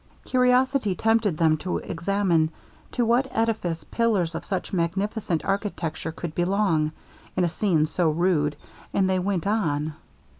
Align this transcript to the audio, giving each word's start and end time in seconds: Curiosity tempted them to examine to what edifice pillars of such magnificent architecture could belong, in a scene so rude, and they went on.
Curiosity 0.25 0.95
tempted 0.95 1.37
them 1.37 1.57
to 1.57 1.77
examine 1.77 2.49
to 2.93 3.05
what 3.05 3.27
edifice 3.29 3.83
pillars 3.83 4.33
of 4.33 4.43
such 4.43 4.73
magnificent 4.73 5.45
architecture 5.45 6.11
could 6.11 6.33
belong, 6.33 6.91
in 7.37 7.43
a 7.43 7.49
scene 7.49 7.85
so 7.85 8.09
rude, 8.09 8.55
and 8.95 9.07
they 9.07 9.19
went 9.19 9.45
on. 9.45 9.93